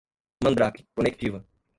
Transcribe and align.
mandrake, 0.41 0.87
conectiva 0.95 1.45